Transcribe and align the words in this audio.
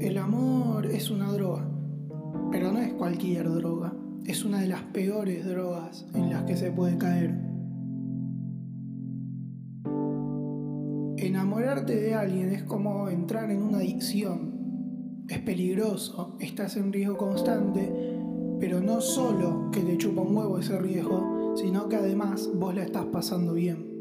El 0.00 0.18
amor 0.18 0.84
es 0.84 1.10
una 1.10 1.32
droga, 1.32 1.66
pero 2.52 2.70
no 2.70 2.80
es 2.80 2.92
cualquier 2.92 3.50
droga, 3.50 3.94
es 4.26 4.44
una 4.44 4.60
de 4.60 4.68
las 4.68 4.82
peores 4.82 5.46
drogas 5.46 6.06
en 6.12 6.28
las 6.28 6.42
que 6.42 6.54
se 6.54 6.70
puede 6.70 6.98
caer. 6.98 7.34
Enamorarte 11.16 11.96
de 11.96 12.14
alguien 12.14 12.50
es 12.50 12.62
como 12.64 13.08
entrar 13.08 13.50
en 13.50 13.62
una 13.62 13.78
adicción. 13.78 15.24
Es 15.28 15.38
peligroso, 15.38 16.36
estás 16.40 16.76
en 16.76 16.92
riesgo 16.92 17.16
constante, 17.16 17.90
pero 18.60 18.82
no 18.82 19.00
solo 19.00 19.70
que 19.72 19.80
te 19.80 19.96
chupa 19.96 20.20
un 20.20 20.36
huevo 20.36 20.58
ese 20.58 20.78
riesgo, 20.78 21.54
sino 21.56 21.88
que 21.88 21.96
además 21.96 22.50
vos 22.54 22.74
la 22.74 22.82
estás 22.82 23.06
pasando 23.06 23.54
bien. 23.54 23.95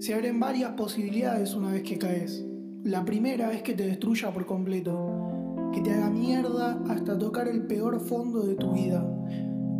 Se 0.00 0.12
abren 0.12 0.38
varias 0.38 0.72
posibilidades 0.72 1.54
una 1.54 1.72
vez 1.72 1.82
que 1.82 1.98
caes. 1.98 2.44
La 2.82 3.04
primera 3.04 3.52
es 3.52 3.62
que 3.62 3.74
te 3.74 3.86
destruya 3.86 4.32
por 4.32 4.44
completo, 4.44 5.70
que 5.72 5.80
te 5.80 5.92
haga 5.92 6.10
mierda 6.10 6.82
hasta 6.88 7.18
tocar 7.18 7.48
el 7.48 7.66
peor 7.66 8.00
fondo 8.00 8.42
de 8.42 8.54
tu 8.56 8.72
vida, 8.72 9.02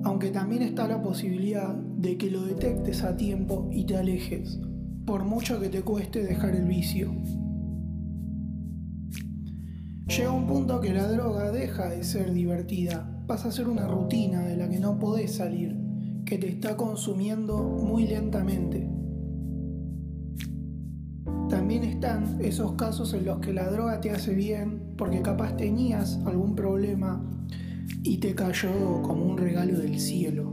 aunque 0.05 0.31
también 0.31 0.63
está 0.63 0.89
la 0.89 1.03
posibilidad 1.03 1.75
de 1.75 2.17
que 2.17 2.31
lo 2.31 2.45
detectes 2.45 3.03
a 3.03 3.17
tiempo 3.17 3.69
y 3.71 3.85
te 3.85 3.97
alejes, 3.97 4.61
por 5.05 5.25
mucho 5.25 5.61
que 5.61 5.69
te 5.69 5.83
cueste 5.83 6.23
dejar 6.23 6.55
el 6.55 6.67
vicio. 6.67 7.15
Llega 10.07 10.33
un 10.33 10.47
punto 10.47 10.81
que 10.81 10.95
la 10.95 11.09
droga 11.09 11.51
deja 11.51 11.91
de 11.91 12.05
ser 12.05 12.33
divertida, 12.33 13.23
pasa 13.27 13.49
a 13.49 13.53
ser 13.53 13.69
una 13.69 13.87
rutina 13.87 14.43
de 14.43 14.57
la 14.57 14.69
que 14.69 14.79
no 14.79 14.99
podés 14.99 15.35
salir, 15.35 15.77
que 16.25 16.39
te 16.39 16.49
está 16.49 16.77
consumiendo 16.77 17.63
muy 17.63 18.07
lentamente. 18.07 18.89
También 21.49 21.85
están 21.85 22.39
esos 22.41 22.73
casos 22.73 23.13
en 23.15 23.27
los 23.27 23.39
que 23.39 23.53
la 23.53 23.69
droga 23.69 24.01
te 24.01 24.11
hace 24.11 24.35
bien 24.35 24.95
porque 24.97 25.21
capaz 25.23 25.57
tenías 25.57 26.19
algún 26.25 26.55
problema 26.55 27.23
y 28.03 28.19
te 28.19 28.35
cayó 28.35 29.03
como 29.03 29.25
un 29.27 29.39
regalo 29.39 29.79
del 29.79 30.01
cielo, 30.01 30.53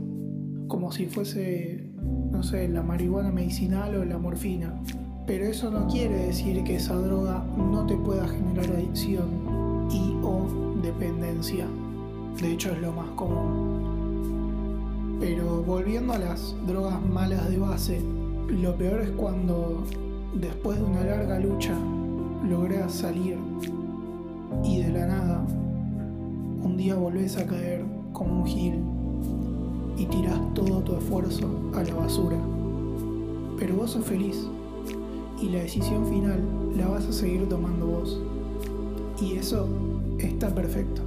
como 0.68 0.92
si 0.92 1.06
fuese, 1.06 1.90
no 2.30 2.42
sé, 2.42 2.68
la 2.68 2.82
marihuana 2.82 3.30
medicinal 3.30 3.94
o 3.96 4.04
la 4.04 4.18
morfina. 4.18 4.80
Pero 5.26 5.44
eso 5.46 5.70
no 5.70 5.86
quiere 5.86 6.26
decir 6.26 6.62
que 6.64 6.76
esa 6.76 6.94
droga 6.94 7.44
no 7.56 7.86
te 7.86 7.96
pueda 7.96 8.26
generar 8.28 8.66
adicción 8.70 9.88
y 9.90 10.16
o 10.22 10.74
dependencia. 10.82 11.66
De 12.40 12.52
hecho 12.52 12.72
es 12.72 12.80
lo 12.80 12.92
más 12.92 13.08
común. 13.10 13.82
Pero 15.20 15.62
volviendo 15.62 16.12
a 16.14 16.18
las 16.18 16.54
drogas 16.66 17.00
malas 17.06 17.48
de 17.48 17.58
base, 17.58 18.00
lo 18.48 18.76
peor 18.76 19.02
es 19.02 19.10
cuando 19.12 19.84
después 20.34 20.78
de 20.78 20.84
una 20.84 21.04
larga 21.04 21.38
lucha, 21.38 21.76
lográs 22.48 22.92
salir 22.92 23.36
y 24.64 24.82
de 24.82 24.92
la 24.92 25.06
nada, 25.06 25.46
un 26.62 26.76
día 26.76 26.94
volvés 26.94 27.36
a 27.36 27.46
caer 27.46 27.84
como 28.12 28.40
un 28.40 28.46
gil 28.46 28.74
y 29.96 30.06
tirás 30.06 30.38
todo 30.54 30.80
tu 30.80 30.96
esfuerzo 30.96 31.48
a 31.74 31.82
la 31.82 31.94
basura. 31.94 32.38
Pero 33.58 33.76
vos 33.76 33.90
sos 33.90 34.04
feliz 34.04 34.46
y 35.40 35.48
la 35.48 35.60
decisión 35.60 36.06
final 36.06 36.40
la 36.76 36.88
vas 36.88 37.06
a 37.06 37.12
seguir 37.12 37.48
tomando 37.48 37.86
vos. 37.86 38.20
Y 39.20 39.34
eso 39.34 39.68
está 40.18 40.52
perfecto. 40.54 41.02